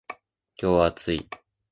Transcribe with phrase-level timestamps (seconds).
[0.59, 1.29] 今日は暑い。